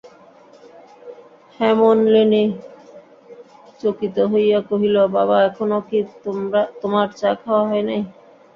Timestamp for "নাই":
7.89-8.01